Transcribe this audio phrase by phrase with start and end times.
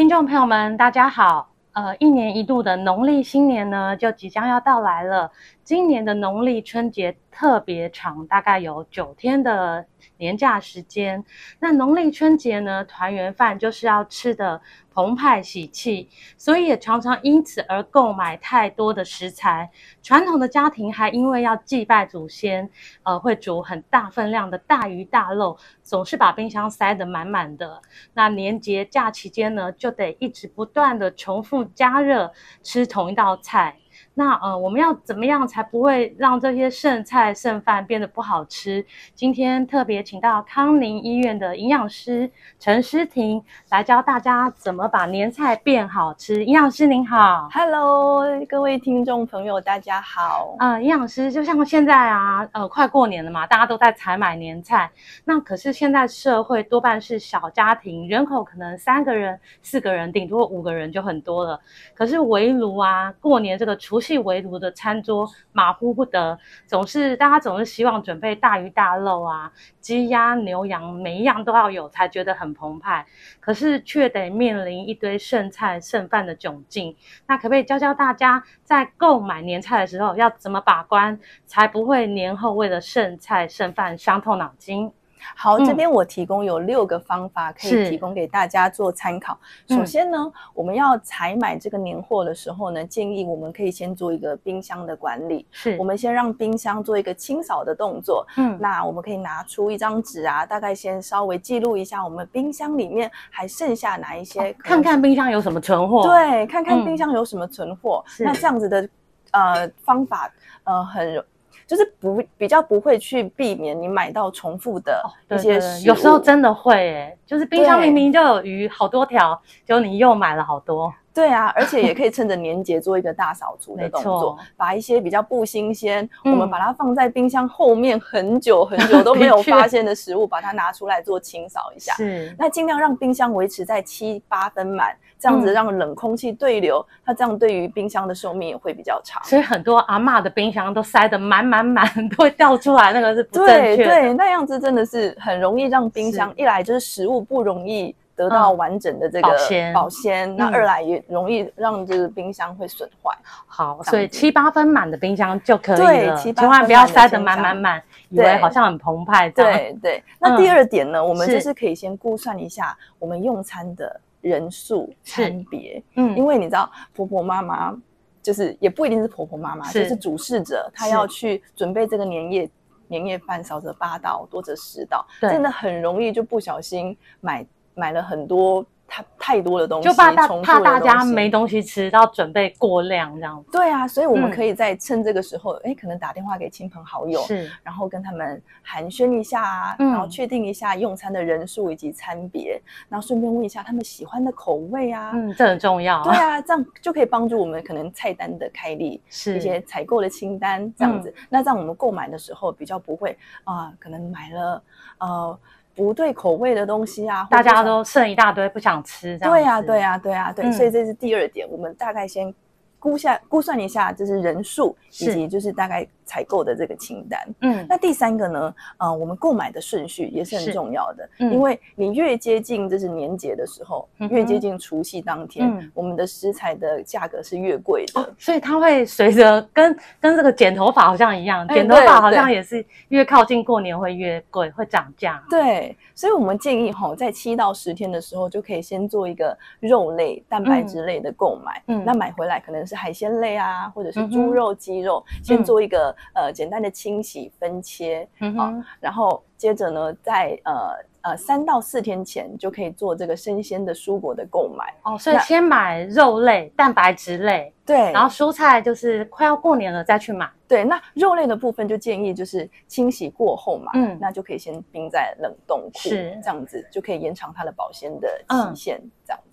[0.00, 1.50] 听众朋友们，大家好。
[1.72, 5.30] 呃，一年一度的农历新年呢，就即将要到来了。
[5.70, 11.24] 今年的农历春节特别长，大概有九天的年假时间。
[11.60, 14.60] 那农历春节呢，团圆饭就是要吃的
[14.92, 19.70] 澎湃喜气，所以也常常因此而购买太多的食材。
[20.02, 22.68] 传统的家庭还因为要祭拜祖先，
[23.04, 27.80] 呃，会煮很大分量的大鱼大肉，总是把冰箱塞得满满的。
[28.14, 33.76] 那年节假期间呢，就得一直不断的重复加热吃同一道菜。
[34.20, 38.84] 那呃，我们要怎么样才不会让这些剩菜剩饭变得不好吃？
[39.14, 46.44] 今天特别请到康宁医院的营养师陈诗婷来教大家怎么把年菜变好吃。
[46.44, 50.54] 营养师您好，Hello，各位听众朋友，大家好。
[50.58, 54.90] 呃，营养师就像现在啊，呃，快过年了嘛，大家都在采买年菜。
[55.24, 61.58] 那可是现在社会多半是小家庭，人口可能三个人、四个人，顶多五个人就很多了。
[61.94, 73.06] 可是围炉啊，过年这个除夕围炉的餐桌马虎不得，总是大家总是希望准备大鱼大肉啊，鸡鸭牛羊每一样都要有，才觉得很澎湃。
[73.40, 76.96] 可是却得面临一堆剩菜剩饭的窘境。
[77.26, 84.92] 那可不可以教教大家，在购买年菜的时候要怎么把关，才不会年后为了剩菜剩饭伤透脑筋？
[85.36, 89.38] 好，这边我提供有六个方法可以提供给大家做参考。
[89.68, 95.46] 首先呢，嗯、我们要采买这个年货的时候呢，建议我们可以先做一个冰箱的管理。
[95.50, 98.26] 是，我们先让冰箱做一个清扫的动作。
[98.36, 106.02] 嗯，那我们可以拿出一张纸啊，大概先稍微记录一下我们冰箱里面还剩下哪一些，看看冰箱有什么存货。
[106.02, 108.04] 对，看看冰箱有什么存货。
[108.18, 108.88] 嗯、那这样子的
[109.32, 110.32] 呃方法
[110.64, 111.24] 呃很。
[111.66, 120.92] 就是不比较不会去避免你买到重复的一些，哦，对对对，有时候真的会诶，就是冰箱明明就有鱼好多条，结果你又买了好多。
[121.12, 131.92] 对啊， 而且也可以趁着年节做一个大扫除的动作，把一些比较不新鲜，嗯、我们把它放在冰箱后面很久很久都没有 发现的食物，把它拿出来做清扫一下。
[131.94, 139.22] 是，那尽量让冰箱维持在七八分满，这样子让冷空气对流，嗯、它这样对于冰箱的寿命也会比较长。
[139.24, 143.76] 所以很多阿嬷的冰箱都塞得满满满，都会掉出来，那个是不正确的。
[143.76, 147.94] 对对，那样子真的是很容易让冰箱一来就是食物不容易。
[148.20, 150.36] 得到完整的这个保鲜，保鲜。
[150.36, 153.16] 那二来也容易让这个冰箱会损坏。
[153.46, 159.30] 好，所以七八分满的冰箱就可以了，千万不要塞得满满满，以为好像很澎湃。
[159.30, 160.04] 对对。
[160.18, 165.82] 那第二点呢，我们就是可以先估算一下我们用餐的人数餐别。
[165.94, 167.74] 嗯，因为你知道婆婆妈妈
[168.20, 172.50] 就是也不一定是婆婆妈妈，就是主事者，她要去准备这个年夜
[172.88, 177.46] 年夜饭，少则八道，多则十道，真的很容易就不小心买。
[177.80, 183.50] 买了很多太太多的东西，就怕大怕大家没东西吃，要准备过量这样子。
[183.52, 196.02] 对啊，所以我们可以在趁这个时候，哎、嗯，可能打电话给亲朋好友，是，然后跟他们寒暄一下啊，嗯、然后确定一下用餐的人数以及餐别，然后顺便问一下他们喜欢的口味啊，嗯，这很重要。
[196.02, 201.08] 对啊，这样就可以帮助我们可能菜单的开立，是一些采购的清单这样子。
[201.16, 204.62] 嗯、那这样我们购买的时候比较不会啊、呃，可能买了
[204.98, 205.38] 呃。
[205.80, 209.32] 不对口味的东西啊，大家都剩一大堆，不想吃这样。
[209.32, 210.52] 对呀，对呀，对呀，对。
[210.52, 212.32] 所以这是第二点，我们大概先
[212.80, 215.86] 估下估算一下，就是人数以及就是大概。
[216.10, 235.22] 采购的这个清单，嗯，那第三个呢，呃，我们购买的顺序也是很重要的，嗯，因为你越接近就是年节的时候，嗯、越接近除夕当天，嗯、我们的食材的价格是越贵的，哦、所以它会随着跟跟这个剪头发好像一样，剪头发好像也是越靠近过年会越贵，会涨价。
[235.30, 245.94] 对，所以我们建议哈，在七到十天的时候就可以先做一个肉类、蛋白质类的购买，嗯，那买回来可能是海鲜类啊，或者是猪肉、鸡肉，嗯、先做一个。
[246.14, 254.74] 呃，简单的清洗分切，嗯、啊，然后接着呢，在呃呃三到四天前就可以做这个生鲜的蔬果的购买。
[254.82, 257.52] 哦，所以先买肉类、蛋白质类。
[257.64, 260.28] 对，然后蔬菜就是快要过年了再去买。
[260.48, 268.82] 对，那肉类的部分就建议就是清洗过后嘛，嗯，那就可以先冰在冷冻库，是这样子就可以延长它的保鲜的期限。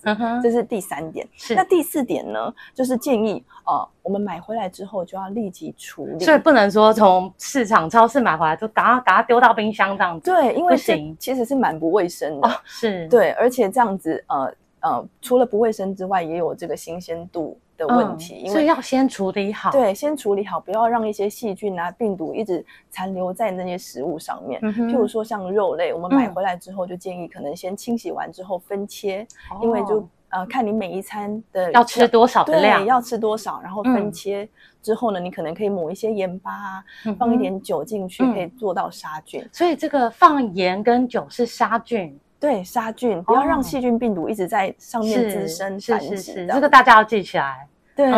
[0.07, 1.27] 嗯哼，这是第三点。
[1.35, 10.31] 是，那第四点呢，就是建议啊、呃，我们买回来之后就要立即处理，所以不能说从市场、超市买回来就赶快把它丢到冰箱这样子。
[10.31, 12.47] 对，因为不行，其实是蛮不卫生的。
[12.47, 19.71] 哦、是，对，而且这样子呃呃，除了不卫生之外，也有这个新鲜度的问题，嗯、因为所以要先处理好。
[19.71, 24.59] 对，先处理好，不要让一些细菌啊、病毒一直残留在那些食物上面。
[24.63, 34.49] 嗯、譬如说像肉类，我们买回来之后就建议可能先清洗完之后分切，嗯、因为就呃看你每一餐的要吃多少的量，要吃多少，然后分切
[34.81, 39.47] 之后呢，嗯、你可能可以抹一些盐巴，嗯、放一点酒进去，嗯、可以做到杀菌。
[39.53, 42.19] 所以这个放盐跟酒是杀菌。
[42.39, 46.07] 对，杀菌，不要让细菌病毒一直在上面滋生繁殖。
[46.09, 47.67] 是是是，这个大家要记起来。
[47.95, 48.11] 对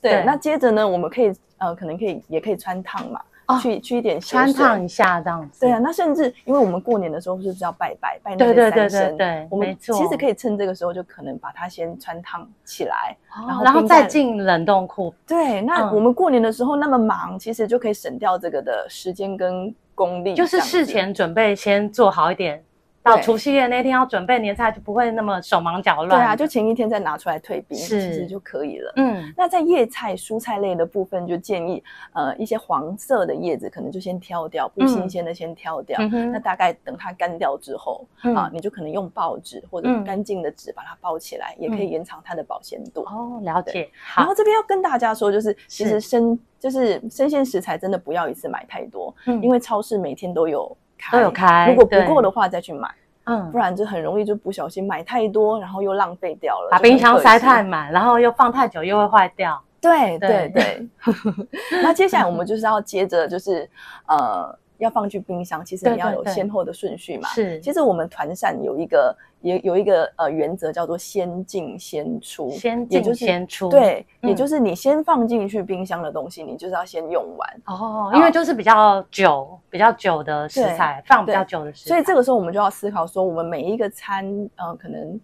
[0.00, 3.20] 对，那接着呢，我们可以呃，可能可以也可以穿烫嘛，
[3.60, 5.62] 去去一点穿烫一下这样子。
[5.62, 9.16] 对啊，那甚至因为我们过年的时候是不是要拜拜拜那个三牲？
[9.16, 13.16] 对，我们其实可以趁这个时候就可能把它先穿烫起来，
[13.48, 15.12] 然后然后再进冷冻库。
[15.26, 20.36] 对，那我们过年的时候那么忙，其实就可以省掉这个的时间跟功力。
[20.36, 22.62] 就是事前准备先做好一点。
[23.06, 26.08] 到除夕夜那天要准备年菜，就不会那么手忙脚乱。
[26.08, 28.92] 对啊，就前一天再拿出来退冰，其实就可以了。
[28.96, 31.82] 嗯，那在叶菜、蔬菜类的部分，就建议
[32.12, 35.96] 呃一些黄色的叶子可能就先挑掉，不新鲜的先挑掉。
[36.00, 43.02] 嗯、那大概等它干掉之后、嗯、啊，你就可能用报纸或者干净的纸把它包起来，嗯、也可以延长它的保鲜度。
[43.02, 43.88] 哦，了解。
[44.04, 50.76] 好，然后这边要跟大家说，就是其实生就是生鲜食材真的不要一次买太多，嗯、因为超市每天都有。
[51.12, 52.88] 都有开，如果不够的话再去买，
[53.24, 59.62] 嗯，不然就很容易就不小心买太多，然后又浪费掉了，把冰箱塞太满，然后又放太久又会坏掉。
[59.80, 60.88] 对对对，
[61.82, 63.68] 那接下来我们就是要接着就是
[64.06, 64.58] 呃。
[64.78, 67.28] 要放去冰箱，其实你要有先后的顺序嘛。
[67.30, 72.50] 是，其实我们团扇有一个也有一个呃原则，叫做先进先出。
[72.50, 77.60] 先进先出，对，也就是你先放进去冰箱的东西，你就是要先用完。
[77.66, 81.88] 哦，因为就是比较久、比较久的食材，放比较久的食材。
[81.88, 84.26] 所以这个时候我们就要思考说，我们每一个餐，
[84.56, 85.18] 呃，可能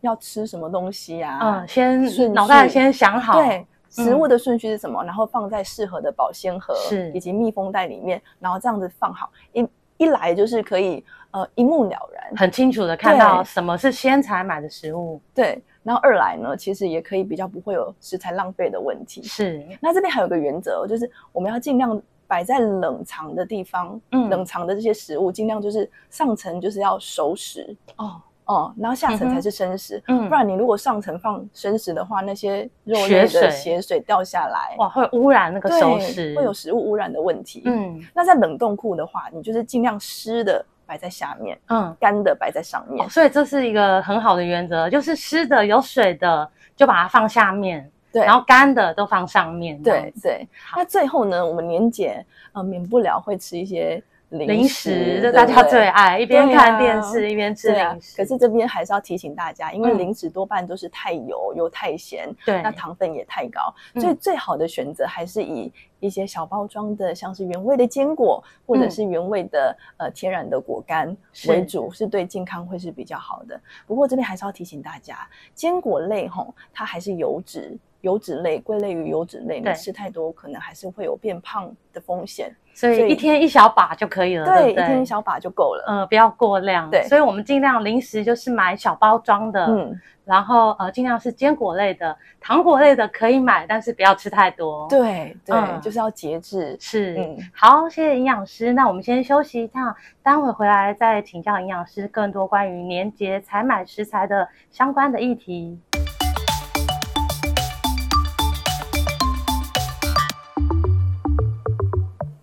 [0.00, 1.38] 要吃什么东西啊？
[1.42, 3.40] 嗯，先脑袋先想好。
[3.40, 3.66] 对。
[3.92, 5.04] 食物的顺序是什么？
[5.04, 6.74] 然后放在适合的保鲜盒
[7.12, 9.68] 以及密封袋里面，然后这样子放好，一
[9.98, 15.20] 一来就是可以呃一目了然，很清楚的看到什么是先采买的食物。
[15.34, 19.22] 对，然后二来呢，其实也可以比较不会有食材浪费的问题。
[19.22, 28.20] 是，那这边还有个原则，就是我们要尽量摆在冷藏的地方，嗯，冷藏的这些食物尽量就是上层就是要熟食哦。
[28.44, 37.62] 哦，然后下层才是生食，嗯，不然你如果上层放生食的话，那些肉类的血水掉下来，哇，会污染那个熟食，会有食物污染的问题。
[37.66, 43.08] 嗯，那在冷冻库的话，你就是尽量湿的摆在下面，嗯，干的摆在上面。
[43.08, 49.80] 所以这是一个很好的原则，就是湿的有水的就把它放下面，对，然后干的都放上面。
[49.80, 50.48] 对对。
[50.76, 54.02] 那最后呢，我们年节呃免不了会吃一些。
[54.32, 58.16] 零食，这大家最爱，一边看电视一边吃零食。
[58.16, 65.70] 可是这边还是要提醒大家，因为零食多半都是太油又太咸，对，那糖分也太高，所以最好的选择还是以
[66.00, 71.14] 一些小包装的，像是原味的坚果或者是原味的呃天然的果干
[71.46, 73.60] 为主，是对健康会是比较好的。
[73.86, 77.78] 不过这边还是要提醒大家，坚果类吼，它还是油脂。
[78.02, 84.44] 油脂类归类于油脂类，你吃太多可能还是会有变胖的风险，所以一天一小把就可以了。
[84.44, 85.84] 对，一天一小把就够了。
[85.86, 86.90] 呃，不要过量。
[86.90, 94.86] 对，所以我们尽量零食就是买小包装的，嗯，然后呃尽量是坚果类的，糖果类的可以买，但是不要吃太多。
[94.88, 96.76] 对对，就是要节制。
[96.80, 98.72] 是，嗯，好，谢谢营养师。
[98.72, 105.78] 那我们先休息一下，待会回来再请教营养师更多关于年节采买食材的相关的议题。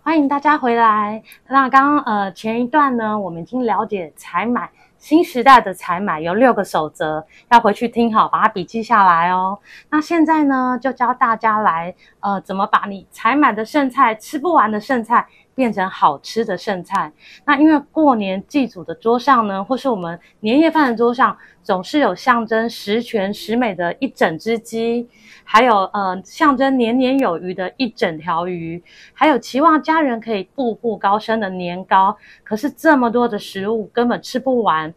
[0.09, 1.21] 欢迎大家回来。
[1.49, 9.59] 那刚刚呃前一段呢，我们已经了解采买新时代的采买有六个守则，要回去听好，把它笔记下来哦。
[9.91, 15.27] 那现在呢，就教大家来呃怎么把你采买的剩菜吃不完的剩菜
[15.59, 17.11] 变成好吃的剩菜。
[17.43, 25.05] 那因为过年祭祖的桌上呢，或是我们年夜饭的桌上，总是有象征十全十美的一整只鸡。
[25.43, 28.81] 还有呃，象征年年有余的一整条鱼，
[29.13, 32.15] 还有期望家人可以步步高升的年糕。
[32.45, 34.93] 可是这么多的食物根本吃不完，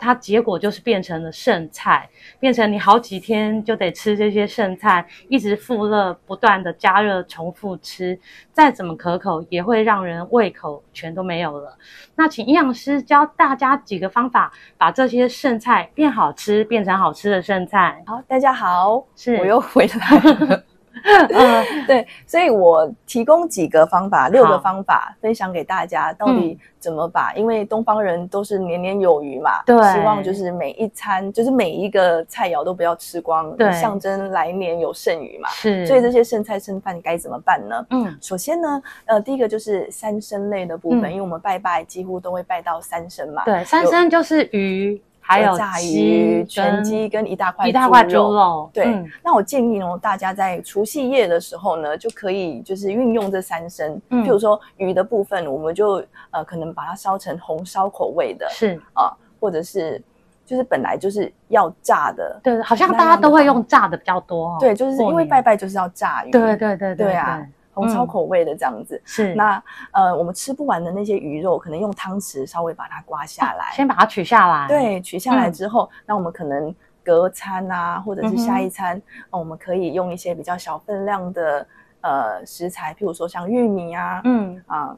[0.00, 2.08] 它结果就是变成了剩菜，
[2.40, 8.18] 变成你好几天就得吃这些剩菜，一直复热，不断的加热，重复吃，
[8.52, 11.76] 再怎么可口也会让人胃口全都没有了。
[12.16, 18.02] 那请营养师教大家几个方法，把这些剩菜变好吃，变成好吃的剩菜。
[18.06, 20.64] 好，大家好，是我又回来了。
[21.30, 27.32] 嗯， 对，所以我提供几个方法，六个方法分享给大家，到底怎么把？
[27.32, 35.48] 嗯、因为东方人都是年年有余嘛，对，希望就是每一餐，就是每一个菜肴都不要吃光，对，象征来年有剩余嘛。
[35.50, 37.86] 是，所以这些剩菜剩饭该怎么办呢？
[37.90, 45.00] 嗯，首先呢，呃，第一个就是三牲类的部分，嗯、因为我们拜拜几乎都会拜到三牲嘛，对，三牲就是鱼。
[45.30, 48.68] 还有炸鱼、全鸡跟一大块一大块猪肉。
[48.72, 53.96] 对，嗯、那我建议哦，大家在除夕夜的时候呢，就可以就是运用这三牲。
[54.08, 60.02] 嗯，譬如说鱼的部分，我们就呃可能把它烧成红烧口味的，是啊、呃，或者是
[60.44, 62.40] 就是本来就是要炸的。
[62.42, 64.56] 对，好像大家都会用炸的比较多、哦。
[64.58, 66.30] 对，就是因为拜拜就是要炸鱼。
[66.30, 67.46] 对对对对，对啊。
[67.72, 69.34] 红烧口味的这样子、嗯、是。
[69.34, 69.62] 那
[69.92, 74.68] 呃，我们吃不完的那些鱼肉，可能用汤匙稍微把它刮下来，先把它取下来。
[74.68, 76.74] 对，取下来之后，嗯、那我们可能
[77.04, 81.66] 隔餐啊，或者是下一餐，嗯呃、我们可以用一些比较小分量的
[82.00, 84.62] 呃食材，譬如说像玉米啊，嗯。
[84.66, 84.96] 啊。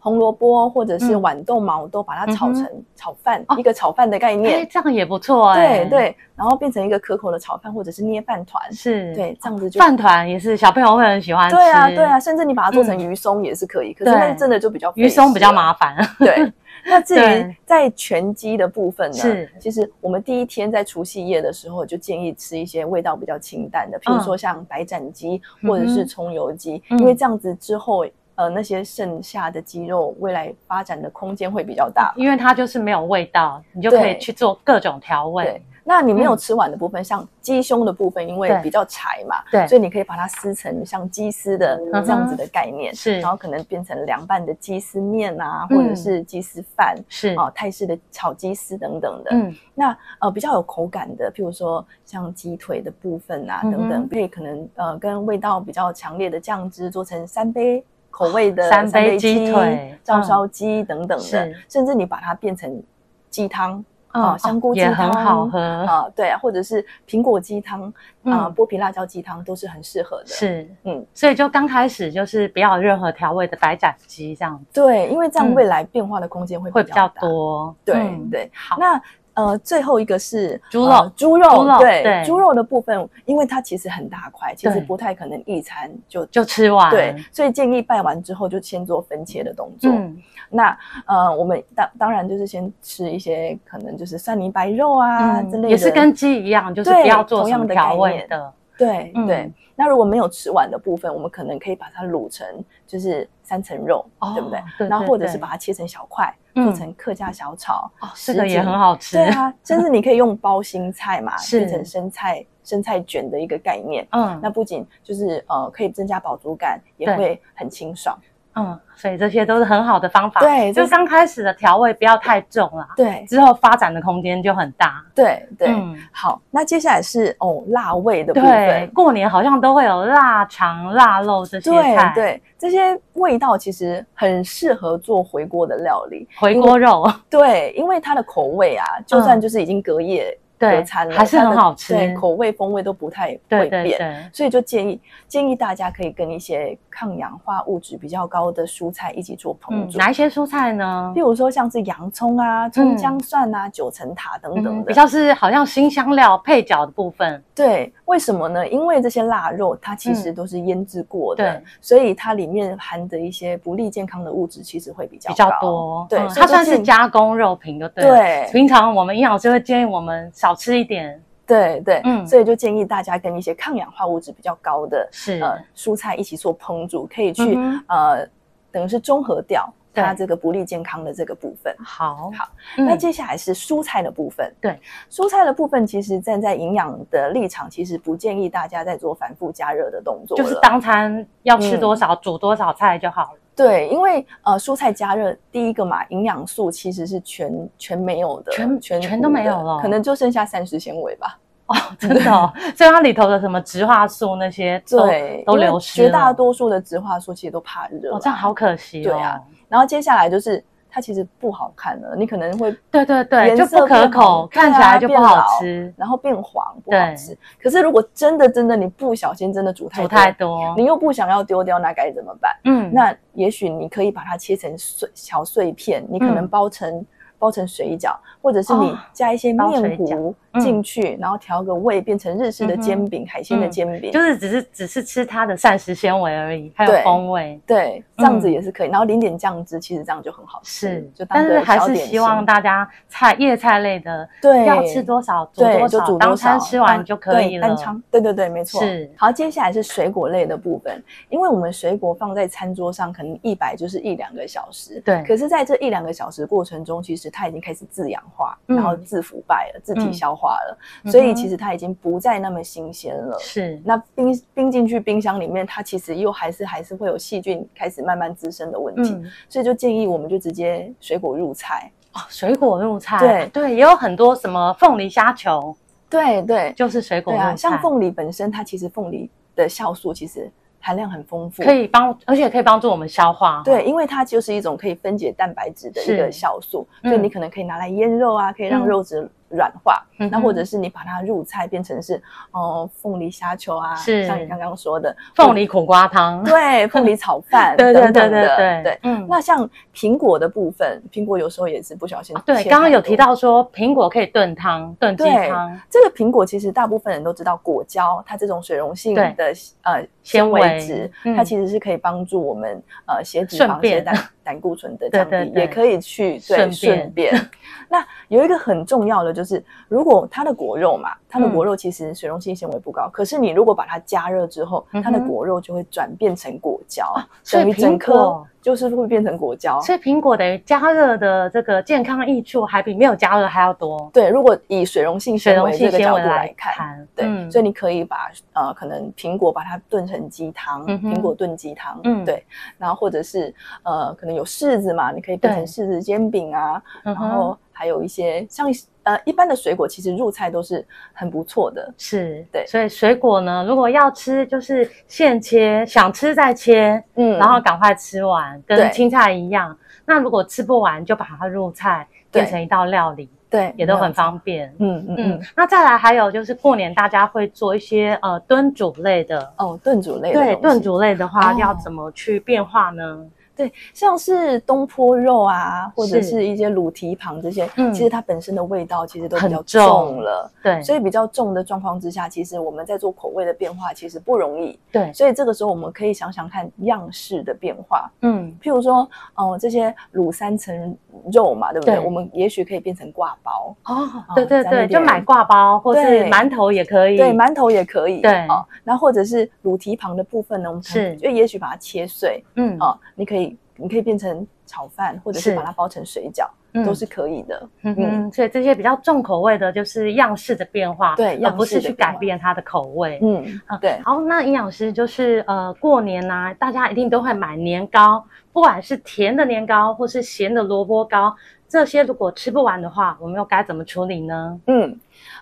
[0.00, 2.66] 红萝卜或者是豌豆毛，都把它炒成
[2.96, 5.84] 炒饭，一个炒饭的概念，这样也不错哎。
[5.84, 9.14] 对对，然后变成一个可口的炒饭，或者是捏饭团，是。
[9.14, 11.54] 对，这样子就饭团也是小朋友会很喜欢吃。
[11.54, 15.94] 对啊对啊，甚至你把它做成鱼松也是可以，可是那真的就比较鱼松比较麻烦。
[16.18, 16.50] 对，
[16.86, 28.06] 那至于在全鸡的部分呢，是其实我们第一天在除夕夜的时候就建议吃一些味道比较清淡的，譬如说像白斩鸡或者是葱油鸡，因为这样子之后。
[28.40, 35.44] 呃，那些剩下的鸡肉，未来发展的空间会比较大，因为它就是没有味道，你就可以去做各种调味。
[35.44, 49.30] 对，那你没有吃完的部分，嗯、像鸡胸的部分，因为比较柴嘛，对，所以你可以把它撕成像鸡丝的这样子的概念，是、嗯，然后可能变成凉拌的鸡丝面啊，嗯、或者是鸡丝饭，是啊，泰式的炒鸡丝等等的。
[49.32, 57.84] 嗯，那呃比较有口感的，譬如说像鸡腿的部分啊等等，可以、嗯、可能呃跟味道比较强烈的酱汁做成三杯。
[58.10, 62.82] 口味的三杯鸡腿、照烧鸡等等的，甚至你把它变成
[63.30, 65.58] 鸡汤啊，香菇鸡汤也很好喝。
[65.60, 67.92] 啊，对啊，或者是苹果鸡汤
[68.24, 70.26] 啊，剥皮辣椒鸡汤都是很适合的。
[70.26, 74.64] 是，嗯，所以就刚开始就是不要任何调味的白斩鸡这样子。
[74.72, 77.74] 对，因为这样未来变化的空间会会比较多。
[77.84, 77.94] 对
[78.30, 79.00] 对，好，那。
[79.34, 89.90] 呃，最后一个是猪肉，猪肉，对，猪肉的部分，因为它其实很大块，其实不太可能一餐就就吃完，对，所以建议拜完之后就先做分切的动作。
[89.90, 90.16] 嗯。
[90.52, 98.52] 那呃，我们当当然就是先吃一些可能就是蒜泥白肉啊之类的，也是跟鸡一样，就是不要做同样的调味的。
[98.76, 102.44] 对对，那如果没有吃完的部分，我们可能可以把它卤成
[102.86, 104.88] 就是三层肉，对不对？
[104.88, 109.16] 然后或者是把它切成小块，做成客家小炒，哦这个也很好吃。
[109.16, 114.06] 对啊，甚至你可以用包心菜嘛，变成生菜生菜卷的一个概念。
[114.12, 118.18] 嗯，那不仅就是呃可以增加饱足感，也会很清爽。
[118.54, 120.40] 嗯，所以这些都是很好的方法。
[120.40, 122.88] 对，就刚开始的调味不要太重啦。
[122.96, 125.04] 对，之后发展的空间就很大。
[125.14, 128.50] 对对，嗯，好，那接下来是哦辣味的部分。
[128.50, 132.12] 对，过年好像都会有腊肠、腊肉这些菜。
[132.14, 136.28] 对对，这些味道其实很适合做回锅的料理。
[136.38, 137.10] 回锅肉。
[137.28, 140.36] 对，因为它的口味啊，就算就是已经隔夜。
[140.60, 149.96] 对，还是很好吃，对，口味风味都不太会变，所以就建议建议大家可以跟一些抗氧化物质比较高的蔬菜一起做烹煮。
[149.96, 151.14] 哪一些蔬菜呢？
[151.16, 157.42] 譬如说像是洋葱啊、葱姜蒜啊、九层塔等等的，比较是好像新香料配角的部分。
[157.54, 158.68] 对，为什么呢？
[158.68, 166.06] 因为这些腊肉它其实都是腌制过的，所以它里面含的一些不利健康的物质其实会比较比较多。
[166.10, 168.04] 对，它算是加工肉品，就对。
[168.04, 170.49] 对，平常我们营养师会建议我们少。
[170.50, 175.40] 少吃一点，对对，嗯，所以就建议大家跟一些抗氧化物质比较高的是。
[175.40, 178.26] 呃蔬菜一起做烹煮，可以去呃
[178.70, 181.74] 等于是中和掉它这个不利健康的这个部分。
[181.82, 184.52] 好，好，那接下来是蔬菜的部分。
[184.60, 184.78] 对，
[185.10, 193.38] 蔬菜的部分其实站在营养的立场，其实不建议大家在做反复加热的动作，就是当餐要吃多少煮多少菜就好了。
[193.64, 201.38] 对，因为呃，蔬菜加热，第一个嘛，营养素其实是全全没有的，全全全都没有了，可能就剩下膳食纤维吧。
[201.66, 206.08] 哦，真的哦，所以它里头的什么植化素那些，对，都流失了。
[206.08, 209.02] 绝大多数的植化素其实都怕热，哦，这样好可惜。
[209.02, 217.36] 对啊，然后接下来就是它其实不好看了，你可能会对对对，就不可口，看起来就不好吃，然后变黄，不好吃。
[217.62, 222.56] 可是如果真的真的你不小心真的煮太多，煮太多，你又不想要丢掉，那该怎么办？
[222.64, 227.06] 嗯，那也许你可以把它切成碎小碎片，你可能包成。
[227.40, 237.58] 包成水饺，或者是你加一些面糊进去，然后调个味，变成日式的煎饼、海鲜的煎饼，就是只是只是吃它的膳食纤维而已，还有风味。
[237.66, 238.90] 对，这样子也是可以。
[238.90, 240.88] 然后淋点酱汁，其实这样就很好吃。
[240.88, 247.66] 是，就但是还是希望大家菜叶菜类的，对，要吃多少煮多少，当餐吃完就可以了。
[247.66, 248.82] 单餐，对对对，没错。
[248.82, 249.10] 是。
[249.16, 255.00] 好，接下来是水果类的部分，因为我们水果放在餐桌上，可能一摆就是一两个小时。
[255.04, 255.22] 对。
[255.22, 260.78] 可是，在这一两个小时过程中，其实它已经开始自氧化，然后自腐败了，自体消化了，
[261.10, 263.38] 所以其实它已经不再那么新鲜了。
[263.38, 269.16] 是，那冰冰进去冰箱里面，它其实又还是还是会有细菌开始慢慢滋生的问题。
[269.48, 275.74] 所以就建议我们就直接水果入菜哦，水果入菜，对对，也有很多什么凤梨虾球，
[276.08, 277.56] 对对，就是水果入菜。
[277.56, 280.50] 像凤梨本身，它其实凤梨的酵素其实。
[280.80, 283.62] 含量很丰富，可以帮，而且可以帮助我们消化。
[283.64, 290.02] 对，因为它就是一种可以分解蛋白质的一个酵素，所以你可能可以拿来腌肉啊，可以让肉质软化。
[290.30, 299.26] 那或者是你把它入菜变成是哦凤梨虾球啊，是像你刚刚说的凤梨苦瓜汤，对，凤梨炒饭 等等的，对，嗯。
[299.30, 302.36] 那像苹果的部分，苹果有时候也是不小心。
[302.44, 305.80] 对，刚刚有提到说苹果可以炖汤，炖鸡汤。
[305.88, 317.34] 这个苹果其实大部分人都知道，果胶它这种水溶性的呃纤维质，它其实是可以帮助我们呃血脂、肪、血胆、胆固醇的降低，也可以去对顺便。
[317.88, 327.12] 那有一个很重要的就是，如果它的果肉嘛，它的果肉其实水溶性纤维不高，可是你如果把它加热之后，它的果肉就会转变成果胶，
[327.50, 329.80] 等于整颗就是会变成果胶。
[329.80, 334.10] 所以苹果等于加热的这个健康益处还比没有加热还要多。
[334.12, 342.44] 对，如果以水溶性纤维这个角度来看，对，所以你可以把呃可能苹果把它炖成鸡汤，苹果炖鸡汤，嗯，对，
[342.78, 347.56] 然后或者是呃可能有柿子嘛，你可以炖成柿子煎饼啊，然后。
[347.72, 348.68] 还有一些像
[349.02, 351.92] 呃一般的水果，其实入菜都是很不错的。
[351.96, 359.76] 是对，所以水果呢，如果要吃，就是现切，想吃再切，嗯，然后赶快吃完，跟青菜一样。
[360.04, 364.74] 那如果吃不完，就把它入菜，变成一道料理，对，也都很方便。
[364.78, 365.40] 嗯嗯嗯。
[365.54, 373.24] 那再来还有就是过年大家会做一些呃炖煮类的哦，炖煮类的对，炖煮类的话要怎么去变化呢？
[373.64, 376.50] 哦对，像是东坡肉啊，或者是。
[376.50, 390.96] 一些卤蹄膀这些，嗯，其实它本身的味道其实都比较重了，对，所以比较重的状况之下，其实我们在做口味的变化其实不容易，对，所以这个时候我们可以想想看样式的变化，嗯，譬如说，哦，这些卤三层
[391.32, 392.00] 肉嘛，对不对？
[392.00, 403.49] 我们也许可以变成挂包，哦，对对对，就买挂包，或是馒头也可以，对，馒头也可以，对，哦，然后或者是卤蹄膀的部分呢，我们是就也许把它切碎，嗯，哦，你可以。
[403.80, 407.68] 你可以变成炒饭，或者是把它包成水饺，嗯、都是可以的。
[407.82, 413.18] 嗯嗯，所以这些比较重口味的，就是样式的变化，对，而不是去改变它的口味。
[413.22, 413.98] 嗯，对。
[414.04, 421.34] 好，那营养师就是呃，过年呐、啊，大家一定都会买年糕，不管是甜的年糕或是咸的萝卜糕，
[421.68, 424.60] 这些如果吃不完的话，我们又该怎么处理呢？
[424.66, 424.98] 嗯。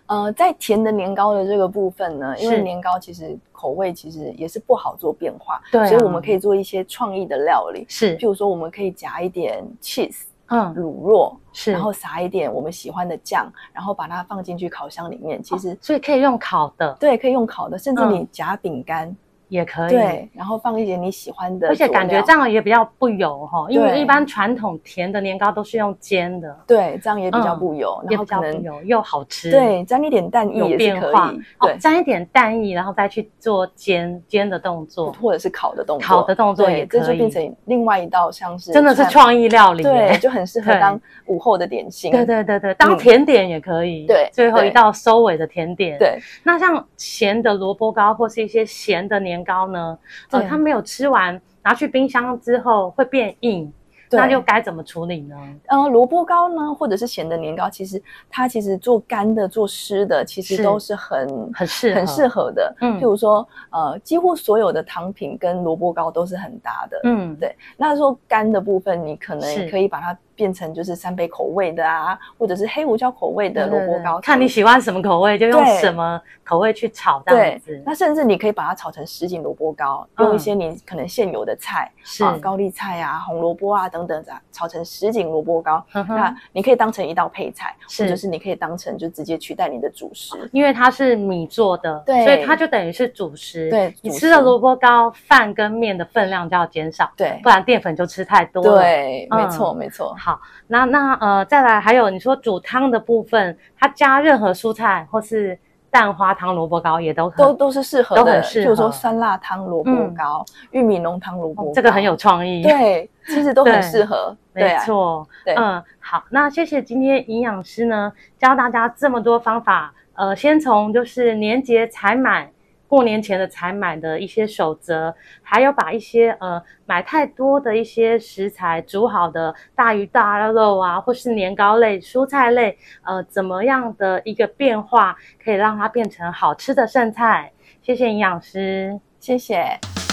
[0.07, 19.15] 呃，在甜的年糕的这个部分呢，因为年糕其实口味其实也是不好做变化，对，所以我们可以做一些创意的料理，是，譬如说我们可以夹一点 cheese，嗯，卤肉，是，然后撒一点我们喜欢的酱，然后把它放进去烤箱里面，其实所以可以用烤的，对，可以用烤的，甚至你夹饼干。
[19.49, 49.99] 也可以，对，然后放一点你喜欢的，而且感觉这样也比较不油哈，因为一般传统甜的年糕都是用煎的，对，这样也比较不油，也比较不油又好吃，对，沾一点蛋液也是可以，对，沾一点蛋液，然后再去做煎煎的动作，或者是烤的动作，烤的动作也可以，这就变成另外一道像是真的是创意料理，对，就很适合当午后的点心，对对对对，当甜点也可以，对，最后一道收尾的甜点，对，那像咸的萝卜糕或是一些咸的年糕呢？
[50.31, 53.73] 呃，它没有吃完，拿去冰箱之后会变硬，
[54.11, 55.37] 那就该怎么处理呢？
[55.67, 62.75] 呃，萝卜糕呢，或者是咸的年糕，其实它其实做干的、做湿的，其实都是很很适很适合的。
[62.81, 67.01] 嗯，譬如说，呃，几乎所有的糖品跟萝卜糕都是很搭的。
[67.05, 67.55] 嗯，对。
[67.77, 77.73] 那说干的部分，你可能可以把它变成就是三杯口味的啊，或者是黑胡椒口味的萝卜糕，看你喜欢什么口味，就用什么口味去炒这样子。
[77.73, 85.85] 对，那甚至你可以把它炒成什锦萝卜糕，嗯、用一些你可能现有的菜，是啊，高丽菜啊、红萝卜啊等等的，炒成什锦萝卜糕。
[85.95, 93.69] 嗯、那你可以当成一道配菜，是或者是你可以当成就直接取代你的主食，因为它是米做的，对，所以它就等于是主食。
[93.71, 98.81] 对，你吃的萝卜糕，饭跟面的分量就要减少，对，不然淀粉就吃太多了。
[98.81, 100.15] 对，嗯、没错，没错。
[100.19, 100.28] 好，
[100.67, 105.59] 那那呃，再来还有你说煮汤的部分，它加任何蔬菜或是
[105.91, 108.65] 蛋花汤萝卜糕也都都都是适合的，都很适合。
[108.65, 112.63] 比如说酸辣汤萝卜糕、嗯、玉米浓汤萝卜糕，这个很有创意。
[112.63, 114.37] 对，其实都很适合。
[114.53, 115.27] 没错。
[115.45, 119.93] 对，嗯，好，那谢谢今天营养师呢教大家这么多方法。
[120.15, 122.51] 呃，先从就是年节采买。
[122.89, 137.53] 过年前的采买的一些守则，还有把一些呃买太多的一些食材煮好的大鱼大肉啊，或是年糕类、蔬菜类，呃，怎么样的一个变化可以让它变成好吃的剩菜？
[137.83, 140.08] 谢谢营养师，谢谢。